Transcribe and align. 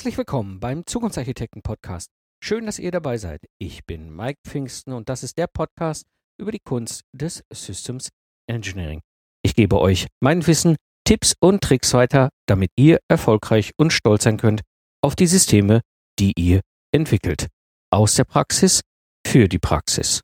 Herzlich 0.00 0.16
willkommen 0.16 0.60
beim 0.60 0.86
Zukunftsarchitekten 0.86 1.60
Podcast. 1.60 2.08
Schön, 2.42 2.64
dass 2.64 2.78
ihr 2.78 2.90
dabei 2.90 3.18
seid. 3.18 3.42
Ich 3.58 3.84
bin 3.84 4.08
Mike 4.16 4.38
Pfingsten 4.48 4.94
und 4.94 5.10
das 5.10 5.22
ist 5.22 5.36
der 5.36 5.46
Podcast 5.46 6.06
über 6.38 6.50
die 6.52 6.58
Kunst 6.58 7.02
des 7.12 7.44
Systems 7.52 8.08
Engineering. 8.46 9.02
Ich 9.42 9.54
gebe 9.54 9.78
euch 9.78 10.06
mein 10.20 10.46
Wissen, 10.46 10.76
Tipps 11.04 11.34
und 11.38 11.60
Tricks 11.60 11.92
weiter, 11.92 12.30
damit 12.46 12.70
ihr 12.76 13.00
erfolgreich 13.08 13.72
und 13.76 13.92
stolz 13.92 14.24
sein 14.24 14.38
könnt 14.38 14.62
auf 15.02 15.16
die 15.16 15.26
Systeme, 15.26 15.82
die 16.18 16.32
ihr 16.34 16.62
entwickelt. 16.92 17.48
Aus 17.90 18.14
der 18.14 18.24
Praxis 18.24 18.80
für 19.26 19.48
die 19.48 19.58
Praxis. 19.58 20.22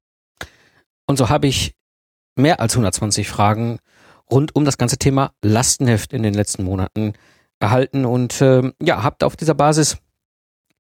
Und 1.07 1.19
so 1.19 1.29
habe 1.29 1.49
ich 1.49 1.73
mehr 2.35 2.61
als 2.61 2.73
120 2.73 3.29
Fragen 3.29 3.79
rund 4.31 4.57
um 4.57 4.65
das 4.65 4.79
ganze 4.79 4.97
Thema 4.97 5.33
Lastenheft 5.45 6.15
in 6.15 6.23
den 6.23 6.33
letzten 6.33 6.65
Monaten 6.65 7.13
erhalten 7.59 8.05
und 8.05 8.41
äh, 8.41 8.73
ja, 8.83 9.03
habt 9.03 9.25
auf 9.25 9.37
dieser 9.37 9.55
Basis 9.55 9.99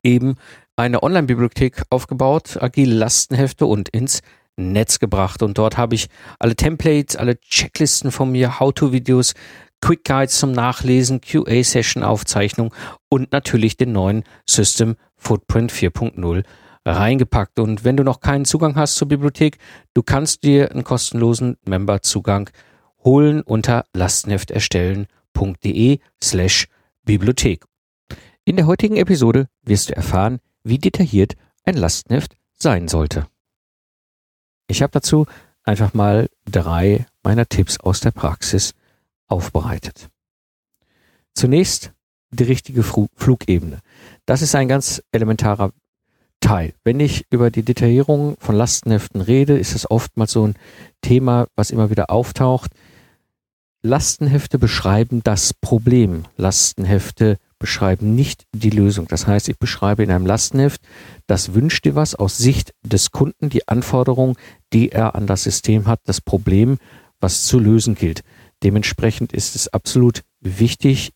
eben 0.02 0.36
eine 0.76 1.02
Online-Bibliothek 1.02 1.82
aufgebaut, 1.90 2.58
agile 2.60 2.94
Lastenhefte 2.94 3.66
und 3.66 3.88
ins 3.88 4.20
Netz 4.56 4.98
gebracht. 4.98 5.42
Und 5.42 5.58
dort 5.58 5.76
habe 5.76 5.94
ich 5.94 6.08
alle 6.38 6.56
Templates, 6.56 7.16
alle 7.16 7.38
Checklisten 7.40 8.10
von 8.10 8.30
mir, 8.30 8.60
How-to-Videos, 8.60 9.34
Quick 9.80 10.04
Guides 10.04 10.38
zum 10.38 10.52
Nachlesen, 10.52 11.20
QA-Session-Aufzeichnung 11.20 12.74
und 13.08 13.32
natürlich 13.32 13.76
den 13.76 13.92
neuen 13.92 14.24
System 14.48 14.96
Footprint 15.16 15.72
4.0 15.72 16.44
reingepackt. 16.86 17.58
Und 17.58 17.84
wenn 17.84 17.96
du 17.96 18.02
noch 18.02 18.20
keinen 18.20 18.44
Zugang 18.44 18.76
hast 18.76 18.96
zur 18.96 19.08
Bibliothek, 19.08 19.58
du 19.94 20.02
kannst 20.02 20.44
dir 20.44 20.70
einen 20.70 20.84
kostenlosen 20.84 21.56
Member-Zugang 21.64 22.50
holen 23.04 23.42
unter 23.42 23.84
slash 26.22 26.68
Bibliothek. 27.04 27.64
In 28.44 28.56
der 28.56 28.66
heutigen 28.66 28.96
Episode 28.96 29.48
wirst 29.62 29.90
du 29.90 29.96
erfahren, 29.96 30.40
wie 30.62 30.78
detailliert 30.78 31.34
ein 31.64 31.76
Lastenheft 31.76 32.36
sein 32.54 32.88
sollte. 32.88 33.26
Ich 34.68 34.82
habe 34.82 34.92
dazu 34.92 35.26
einfach 35.62 35.94
mal 35.94 36.28
drei 36.44 37.06
meiner 37.22 37.46
Tipps 37.46 37.78
aus 37.80 38.00
der 38.00 38.12
Praxis 38.12 38.74
aufbereitet. 39.26 40.08
Zunächst 41.34 41.92
die 42.30 42.44
richtige 42.44 42.82
Flugebene. 42.82 43.80
Das 44.26 44.42
ist 44.42 44.54
ein 44.54 44.68
ganz 44.68 45.02
elementarer 45.12 45.72
Teil. 46.40 46.74
Wenn 46.84 47.00
ich 47.00 47.26
über 47.30 47.50
die 47.50 47.62
Detaillierung 47.62 48.36
von 48.38 48.54
Lastenheften 48.54 49.20
rede, 49.20 49.58
ist 49.58 49.74
es 49.74 49.90
oftmals 49.90 50.32
so 50.32 50.46
ein 50.46 50.54
Thema, 51.00 51.46
was 51.56 51.70
immer 51.70 51.90
wieder 51.90 52.10
auftaucht. 52.10 52.72
Lastenhefte 53.82 54.58
beschreiben 54.58 55.20
das 55.22 55.54
Problem. 55.54 56.24
Lastenhefte 56.36 57.38
beschreiben 57.58 58.14
nicht 58.14 58.44
die 58.52 58.70
Lösung. 58.70 59.06
Das 59.08 59.26
heißt, 59.26 59.48
ich 59.48 59.58
beschreibe 59.58 60.02
in 60.02 60.10
einem 60.10 60.26
Lastenheft, 60.26 60.80
das 61.26 61.54
wünscht 61.54 61.84
dir 61.84 61.94
was 61.94 62.14
aus 62.14 62.36
Sicht 62.36 62.72
des 62.82 63.10
Kunden, 63.10 63.48
die 63.48 63.66
Anforderung, 63.68 64.36
die 64.72 64.90
er 64.90 65.14
an 65.14 65.26
das 65.26 65.44
System 65.44 65.86
hat, 65.86 66.00
das 66.04 66.20
Problem, 66.20 66.78
was 67.20 67.44
zu 67.44 67.58
lösen 67.58 67.94
gilt. 67.94 68.22
Dementsprechend 68.62 69.32
ist 69.32 69.54
es 69.54 69.68
absolut 69.68 70.22
wichtig, 70.40 71.12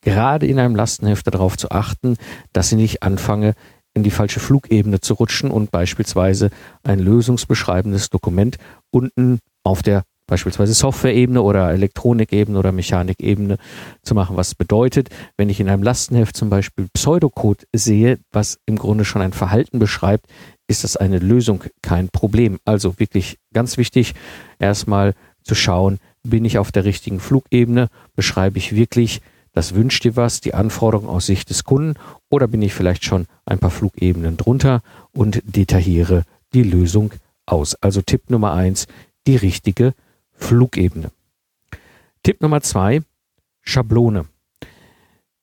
gerade 0.00 0.46
in 0.46 0.58
einem 0.58 0.76
Lastenheft 0.76 1.26
darauf 1.26 1.56
zu 1.56 1.70
achten, 1.70 2.16
dass 2.52 2.72
ich 2.72 2.78
nicht 2.78 3.02
anfange, 3.02 3.54
in 3.94 4.02
die 4.02 4.10
falsche 4.10 4.40
Flugebene 4.40 5.00
zu 5.00 5.14
rutschen 5.14 5.50
und 5.50 5.70
beispielsweise 5.70 6.50
ein 6.82 6.98
lösungsbeschreibendes 6.98 8.08
Dokument 8.08 8.56
unten 8.90 9.38
auf 9.64 9.82
der 9.82 10.04
beispielsweise 10.26 10.74
Software-Ebene 10.74 11.42
oder 11.42 11.70
Elektronik-Ebene 11.70 12.58
oder 12.58 12.72
Mechanik-Ebene 12.72 13.58
zu 14.02 14.14
machen. 14.14 14.36
Was 14.36 14.54
bedeutet, 14.54 15.10
wenn 15.36 15.50
ich 15.50 15.60
in 15.60 15.68
einem 15.68 15.82
Lastenheft 15.82 16.36
zum 16.36 16.50
Beispiel 16.50 16.88
Pseudocode 16.94 17.66
sehe, 17.74 18.18
was 18.30 18.58
im 18.66 18.76
Grunde 18.76 19.04
schon 19.04 19.22
ein 19.22 19.32
Verhalten 19.32 19.78
beschreibt, 19.78 20.26
ist 20.68 20.84
das 20.84 20.96
eine 20.96 21.18
Lösung, 21.18 21.64
kein 21.82 22.08
Problem. 22.08 22.58
Also 22.64 22.98
wirklich 22.98 23.38
ganz 23.52 23.76
wichtig, 23.76 24.14
erstmal 24.58 25.14
zu 25.42 25.54
schauen, 25.54 25.98
bin 26.22 26.44
ich 26.44 26.58
auf 26.58 26.72
der 26.72 26.84
richtigen 26.84 27.20
Flugebene, 27.20 27.88
beschreibe 28.14 28.58
ich 28.58 28.74
wirklich, 28.74 29.20
das 29.52 29.74
wünscht 29.74 30.04
dir 30.04 30.16
was, 30.16 30.40
die 30.40 30.54
Anforderung 30.54 31.08
aus 31.08 31.26
Sicht 31.26 31.50
des 31.50 31.64
Kunden 31.64 31.98
oder 32.30 32.46
bin 32.46 32.62
ich 32.62 32.72
vielleicht 32.72 33.04
schon 33.04 33.26
ein 33.44 33.58
paar 33.58 33.70
Flugebenen 33.70 34.36
drunter 34.36 34.82
und 35.12 35.42
detailliere 35.44 36.22
die 36.54 36.62
Lösung 36.62 37.12
aus. 37.44 37.74
Also 37.80 38.00
Tipp 38.00 38.30
Nummer 38.30 38.52
eins, 38.52 38.86
die 39.26 39.36
richtige 39.36 39.94
Flugebene. 40.42 41.10
Tipp 42.22 42.42
Nummer 42.42 42.60
zwei, 42.60 43.00
Schablone. 43.62 44.26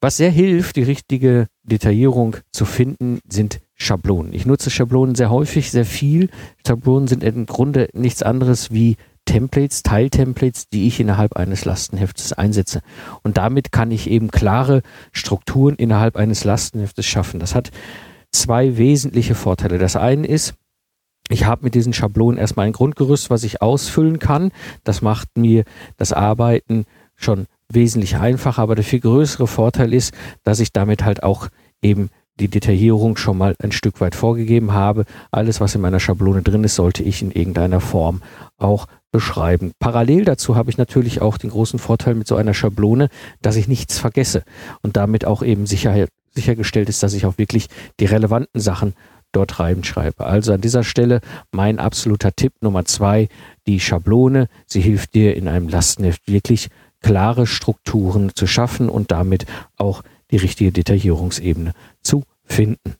Was 0.01 0.17
sehr 0.17 0.29
hilft, 0.29 0.75
die 0.75 0.83
richtige 0.83 1.47
Detaillierung 1.63 2.37
zu 2.51 2.65
finden, 2.65 3.19
sind 3.27 3.59
Schablonen. 3.75 4.33
Ich 4.33 4.45
nutze 4.45 4.69
Schablonen 4.69 5.15
sehr 5.15 5.29
häufig, 5.29 5.71
sehr 5.71 5.85
viel. 5.85 6.29
Schablonen 6.65 7.07
sind 7.07 7.23
im 7.23 7.45
Grunde 7.45 7.89
nichts 7.93 8.23
anderes 8.23 8.71
wie 8.71 8.97
Templates, 9.25 9.83
Teiltemplates, 9.83 10.69
die 10.69 10.87
ich 10.87 10.99
innerhalb 10.99 11.35
eines 11.35 11.65
Lastenheftes 11.65 12.33
einsetze. 12.33 12.81
Und 13.23 13.37
damit 13.37 13.71
kann 13.71 13.91
ich 13.91 14.09
eben 14.09 14.31
klare 14.31 14.81
Strukturen 15.11 15.75
innerhalb 15.75 16.15
eines 16.15 16.43
Lastenheftes 16.43 17.05
schaffen. 17.05 17.39
Das 17.39 17.55
hat 17.55 17.71
zwei 18.31 18.77
wesentliche 18.77 19.35
Vorteile. 19.35 19.77
Das 19.77 19.95
eine 19.95 20.27
ist, 20.27 20.55
ich 21.29 21.45
habe 21.45 21.63
mit 21.63 21.75
diesen 21.75 21.93
Schablonen 21.93 22.39
erstmal 22.39 22.65
ein 22.65 22.73
Grundgerüst, 22.73 23.29
was 23.29 23.43
ich 23.43 23.61
ausfüllen 23.61 24.19
kann. 24.19 24.51
Das 24.83 25.01
macht 25.01 25.37
mir 25.37 25.63
das 25.97 26.11
Arbeiten 26.11 26.85
schon 27.15 27.45
wesentlich 27.71 28.17
einfacher, 28.17 28.61
aber 28.61 28.75
der 28.75 28.83
viel 28.83 28.99
größere 28.99 29.47
Vorteil 29.47 29.93
ist, 29.93 30.13
dass 30.43 30.59
ich 30.59 30.73
damit 30.73 31.03
halt 31.03 31.23
auch 31.23 31.47
eben 31.81 32.09
die 32.39 32.47
Detaillierung 32.47 33.17
schon 33.17 33.37
mal 33.37 33.55
ein 33.61 33.71
Stück 33.71 34.01
weit 34.01 34.15
vorgegeben 34.15 34.71
habe. 34.73 35.05
Alles, 35.29 35.59
was 35.59 35.75
in 35.75 35.81
meiner 35.81 35.99
Schablone 35.99 36.41
drin 36.41 36.63
ist, 36.63 36.75
sollte 36.75 37.03
ich 37.03 37.21
in 37.21 37.31
irgendeiner 37.31 37.81
Form 37.81 38.21
auch 38.57 38.87
beschreiben. 39.11 39.71
Parallel 39.79 40.25
dazu 40.25 40.55
habe 40.55 40.69
ich 40.69 40.77
natürlich 40.77 41.21
auch 41.21 41.37
den 41.37 41.49
großen 41.49 41.79
Vorteil 41.79 42.15
mit 42.15 42.27
so 42.27 42.35
einer 42.35 42.53
Schablone, 42.53 43.09
dass 43.41 43.55
ich 43.55 43.67
nichts 43.67 43.99
vergesse 43.99 44.43
und 44.81 44.97
damit 44.97 45.25
auch 45.25 45.43
eben 45.43 45.65
sicher, 45.65 46.07
sichergestellt 46.33 46.89
ist, 46.89 47.03
dass 47.03 47.13
ich 47.13 47.25
auch 47.25 47.37
wirklich 47.37 47.67
die 47.99 48.05
relevanten 48.05 48.61
Sachen 48.61 48.93
dort 49.31 49.59
reinschreibe. 49.59 50.25
Also 50.25 50.53
an 50.53 50.61
dieser 50.61 50.83
Stelle 50.83 51.21
mein 51.51 51.79
absoluter 51.79 52.31
Tipp 52.35 52.53
Nummer 52.61 52.85
zwei, 52.85 53.29
die 53.67 53.79
Schablone. 53.79 54.47
Sie 54.65 54.81
hilft 54.81 55.13
dir 55.13 55.35
in 55.35 55.47
einem 55.47 55.69
Lastenheft 55.69 56.27
wirklich 56.27 56.69
klare 57.01 57.47
Strukturen 57.47 58.31
zu 58.35 58.47
schaffen 58.47 58.89
und 58.89 59.11
damit 59.11 59.45
auch 59.77 60.03
die 60.31 60.37
richtige 60.37 60.71
Detaillierungsebene 60.71 61.73
zu 62.01 62.23
finden. 62.43 62.95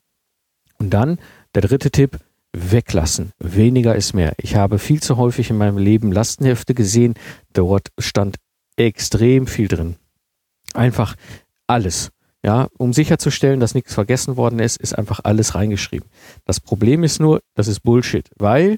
Und 0.78 0.92
dann 0.92 1.20
der 1.56 1.64
dritte 1.64 1.92
Tipp, 1.92 2.20
weglassen. 2.54 3.32
Weniger 3.40 3.96
ist 3.96 4.14
mehr. 4.14 4.34
Ich 4.38 4.56
habe 4.56 4.80
viel 4.80 5.02
zu 5.02 5.18
häufig 5.18 5.50
in 5.50 5.58
meinem 5.58 5.78
Leben 5.78 6.12
Lastenhefte 6.12 6.74
gesehen. 6.74 7.14
Dort 7.54 7.90
stand 8.00 8.38
extrem 8.76 9.48
viel 9.48 9.68
drin. 9.68 9.96
Einfach 10.74 11.16
alles. 11.68 12.12
Ja, 12.46 12.70
um 12.78 12.94
sicherzustellen, 12.94 13.60
dass 13.60 13.74
nichts 13.74 13.94
vergessen 13.94 14.38
worden 14.38 14.60
ist, 14.60 14.78
ist 14.78 14.98
einfach 14.98 15.20
alles 15.24 15.56
reingeschrieben. 15.56 16.08
Das 16.46 16.62
Problem 16.62 17.04
ist 17.04 17.20
nur, 17.20 17.42
das 17.56 17.68
ist 17.68 17.82
Bullshit, 17.82 18.30
weil 18.38 18.78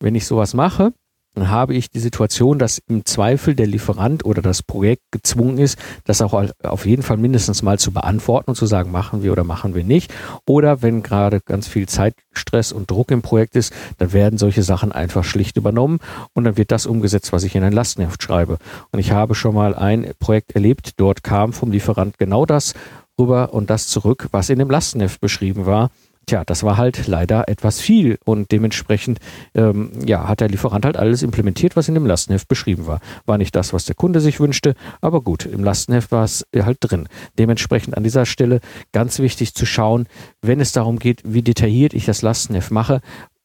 wenn 0.00 0.14
ich 0.14 0.26
sowas 0.26 0.52
mache, 0.52 0.92
dann 1.34 1.48
habe 1.48 1.74
ich 1.74 1.90
die 1.90 2.00
Situation, 2.00 2.58
dass 2.58 2.78
im 2.88 3.04
Zweifel 3.04 3.54
der 3.54 3.68
Lieferant 3.68 4.24
oder 4.24 4.42
das 4.42 4.64
Projekt 4.64 5.04
gezwungen 5.12 5.58
ist, 5.58 5.78
das 6.04 6.22
auch 6.22 6.34
auf 6.62 6.86
jeden 6.86 7.02
Fall 7.02 7.18
mindestens 7.18 7.62
mal 7.62 7.78
zu 7.78 7.92
beantworten 7.92 8.50
und 8.50 8.56
zu 8.56 8.66
sagen, 8.66 8.90
machen 8.90 9.22
wir 9.22 9.30
oder 9.30 9.44
machen 9.44 9.74
wir 9.74 9.84
nicht. 9.84 10.12
Oder 10.46 10.82
wenn 10.82 11.04
gerade 11.04 11.40
ganz 11.40 11.68
viel 11.68 11.88
Zeitstress 11.88 12.72
und 12.72 12.90
Druck 12.90 13.12
im 13.12 13.22
Projekt 13.22 13.54
ist, 13.54 13.72
dann 13.98 14.12
werden 14.12 14.38
solche 14.38 14.64
Sachen 14.64 14.90
einfach 14.90 15.22
schlicht 15.22 15.56
übernommen 15.56 16.00
und 16.34 16.44
dann 16.44 16.56
wird 16.56 16.72
das 16.72 16.86
umgesetzt, 16.86 17.32
was 17.32 17.44
ich 17.44 17.54
in 17.54 17.62
ein 17.62 17.72
Lastenheft 17.72 18.20
schreibe. 18.20 18.58
Und 18.90 18.98
ich 18.98 19.12
habe 19.12 19.36
schon 19.36 19.54
mal 19.54 19.76
ein 19.76 20.10
Projekt 20.18 20.56
erlebt, 20.56 20.94
dort 20.96 21.22
kam 21.22 21.52
vom 21.52 21.70
Lieferant 21.70 22.18
genau 22.18 22.44
das 22.44 22.74
rüber 23.20 23.54
und 23.54 23.70
das 23.70 23.86
zurück, 23.86 24.28
was 24.32 24.50
in 24.50 24.58
dem 24.58 24.70
Lastenheft 24.70 25.20
beschrieben 25.20 25.66
war. 25.66 25.90
Tja, 26.26 26.44
das 26.44 26.62
war 26.62 26.76
halt 26.76 27.06
leider 27.06 27.48
etwas 27.48 27.80
viel 27.80 28.18
und 28.24 28.52
dementsprechend 28.52 29.18
ähm, 29.54 29.90
ja, 30.04 30.28
hat 30.28 30.40
der 30.40 30.48
Lieferant 30.48 30.84
halt 30.84 30.96
alles 30.96 31.22
implementiert, 31.22 31.76
was 31.76 31.88
in 31.88 31.94
dem 31.94 32.06
Lastenheft 32.06 32.46
beschrieben 32.46 32.86
war. 32.86 33.00
War 33.26 33.38
nicht 33.38 33.56
das, 33.56 33.72
was 33.72 33.84
der 33.84 33.96
Kunde 33.96 34.20
sich 34.20 34.38
wünschte, 34.38 34.74
aber 35.00 35.22
gut, 35.22 35.46
im 35.46 35.64
Lastenheft 35.64 36.12
war 36.12 36.24
es 36.24 36.46
halt 36.54 36.78
drin. 36.80 37.08
Dementsprechend 37.38 37.96
an 37.96 38.04
dieser 38.04 38.26
Stelle 38.26 38.60
ganz 38.92 39.18
wichtig 39.18 39.54
zu 39.54 39.66
schauen, 39.66 40.06
wenn 40.40 40.60
es 40.60 40.72
darum 40.72 40.98
geht, 40.98 41.22
wie 41.24 41.42
detailliert 41.42 41.94
ich 41.94 42.04
das 42.04 42.22
Lastenheft 42.22 42.70
mache, 42.70 43.00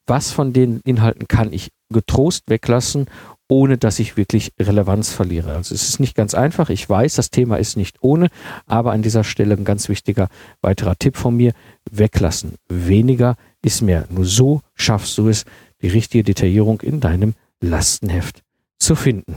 was 0.06 0.32
von 0.32 0.54
den 0.54 0.82
Inhalten 0.86 1.28
kann 1.28 1.52
ich 1.52 1.70
getrost 1.92 2.44
weglassen 2.48 3.08
ohne 3.48 3.78
dass 3.78 4.00
ich 4.00 4.18
wirklich 4.18 4.54
Relevanz 4.60 5.12
verliere. 5.12 5.54
Also 5.56 5.76
es 5.76 5.88
ist 5.88 6.00
nicht 6.00 6.16
ganz 6.16 6.34
einfach. 6.34 6.70
Ich 6.70 6.90
weiß, 6.90 7.16
das 7.16 7.30
Thema 7.30 7.58
ist 7.58 7.78
nicht 7.78 7.98
ohne, 8.02 8.30
aber 8.66 8.92
an 8.92 9.02
dieser 9.02 9.24
Stelle 9.24 9.56
ein 9.56 9.66
ganz 9.66 9.88
wichtiger 9.90 10.30
weiterer 10.62 10.96
Tipp 10.98 11.18
von 11.18 11.36
mir. 11.36 11.54
Weglassen. 11.92 12.56
Weniger 12.68 13.36
ist 13.62 13.82
mehr. 13.82 14.08
Nur 14.10 14.26
so 14.26 14.62
schaffst 14.74 15.18
du 15.18 15.30
es, 15.30 15.46
die 15.82 15.90
richtige 15.90 16.24
Detaillierung 16.24 16.82
in 16.82 17.00
deinem 17.00 17.34
Lastenheft 17.62 18.42
zu 18.80 18.96
finden. 18.96 19.36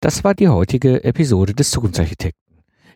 Das 0.00 0.24
war 0.24 0.34
die 0.34 0.48
heutige 0.48 1.04
Episode 1.04 1.54
des 1.54 1.70
Zukunftsarchitekten. 1.70 2.42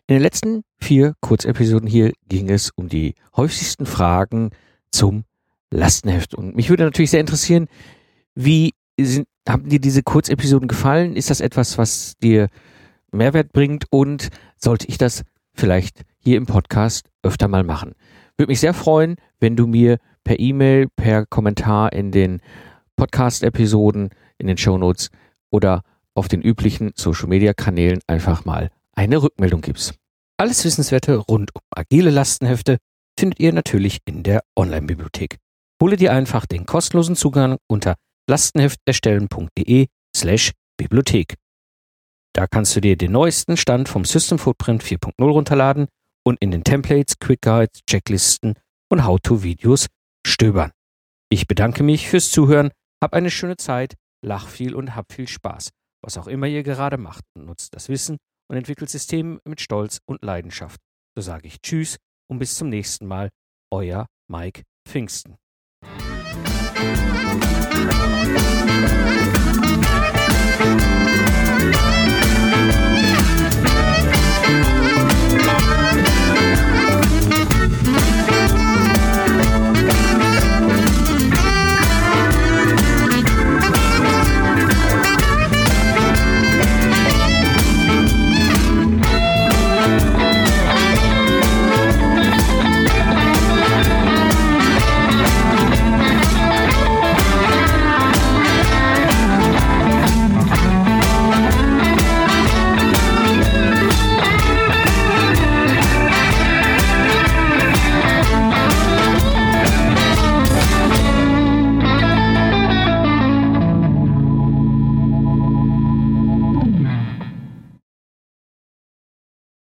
In 0.07 0.15
den 0.15 0.21
letzten 0.21 0.63
vier 0.79 1.13
Kurzepisoden 1.21 1.87
hier 1.87 2.11
ging 2.27 2.49
es 2.49 2.71
um 2.71 2.89
die 2.89 3.15
häufigsten 3.35 3.85
Fragen 3.85 4.51
zum 4.91 5.23
Lastenheft. 5.71 6.33
Und 6.35 6.55
mich 6.55 6.69
würde 6.69 6.83
natürlich 6.83 7.11
sehr 7.11 7.19
interessieren, 7.19 7.67
wie 8.35 8.73
sind, 8.99 9.27
haben 9.49 9.67
dir 9.67 9.79
diese 9.79 10.03
Kurzepisoden 10.03 10.67
gefallen? 10.67 11.15
Ist 11.15 11.29
das 11.29 11.41
etwas, 11.41 11.77
was 11.77 12.13
dir 12.21 12.47
Mehrwert 13.11 13.51
bringt? 13.51 13.85
Und 13.89 14.29
sollte 14.57 14.87
ich 14.87 14.97
das 14.97 15.23
vielleicht 15.53 16.03
hier 16.19 16.37
im 16.37 16.45
Podcast 16.45 17.09
öfter 17.23 17.47
mal 17.47 17.63
machen? 17.63 17.95
Würde 18.37 18.51
mich 18.51 18.59
sehr 18.59 18.73
freuen, 18.73 19.15
wenn 19.39 19.55
du 19.55 19.67
mir 19.67 19.97
per 20.23 20.39
E-Mail, 20.39 20.87
per 20.95 21.25
Kommentar 21.25 21.91
in 21.93 22.11
den 22.11 22.41
Podcast-Episoden, 22.95 24.09
in 24.37 24.47
den 24.47 24.57
Shownotes 24.57 25.09
oder 25.51 25.81
auf 26.13 26.27
den 26.27 26.41
üblichen 26.41 26.91
Social-Media-Kanälen 26.95 27.99
einfach 28.07 28.45
mal 28.45 28.69
eine 28.93 29.21
Rückmeldung 29.21 29.61
gibst. 29.61 29.95
Alles 30.37 30.63
Wissenswerte 30.63 31.15
rund 31.15 31.53
um 31.55 31.61
agile 31.75 32.11
Lastenhefte 32.11 32.77
findet 33.17 33.39
ihr 33.39 33.51
natürlich 33.51 33.99
in 34.05 34.23
der 34.23 34.41
Online-Bibliothek. 34.55 35.37
Hole 35.81 35.97
dir 35.97 36.13
einfach 36.13 36.45
den 36.45 36.65
kostenlosen 36.65 37.15
Zugang 37.15 37.57
unter 37.67 37.95
lastenhefterstellen.de 38.29 39.87
slash 40.15 40.53
Bibliothek. 40.77 41.35
Da 42.33 42.47
kannst 42.47 42.75
du 42.75 42.81
dir 42.81 42.95
den 42.95 43.11
neuesten 43.11 43.57
Stand 43.57 43.89
vom 43.89 44.05
System 44.05 44.39
Footprint 44.39 44.83
4.0 44.83 45.21
runterladen 45.29 45.87
und 46.25 46.37
in 46.39 46.51
den 46.51 46.63
Templates, 46.63 47.19
Quick 47.19 47.41
Guides, 47.41 47.81
Checklisten 47.89 48.53
und 48.89 49.05
How-to-Videos 49.05 49.87
stöbern. 50.25 50.71
Ich 51.29 51.47
bedanke 51.47 51.83
mich 51.83 52.07
fürs 52.07 52.31
Zuhören, 52.31 52.71
hab 53.03 53.13
eine 53.13 53.31
schöne 53.31 53.57
Zeit, 53.57 53.95
lach 54.23 54.47
viel 54.47 54.75
und 54.75 54.95
hab 54.95 55.11
viel 55.11 55.27
Spaß. 55.27 55.71
Was 56.01 56.17
auch 56.17 56.27
immer 56.27 56.47
ihr 56.47 56.63
gerade 56.63 56.97
macht, 56.97 57.23
nutzt 57.37 57.75
das 57.75 57.89
Wissen 57.89 58.17
und 58.49 58.57
entwickelt 58.57 58.89
Systeme 58.89 59.39
mit 59.45 59.59
Stolz 59.59 59.99
und 60.05 60.23
Leidenschaft. 60.23 60.79
So 61.15 61.21
sage 61.21 61.47
ich 61.47 61.61
Tschüss 61.61 61.97
und 62.29 62.39
bis 62.39 62.55
zum 62.55 62.69
nächsten 62.69 63.05
Mal. 63.05 63.29
Euer 63.71 64.07
Mike 64.27 64.63
Pfingsten. 64.87 65.35
Thank 67.87 68.53
you. 68.53 68.58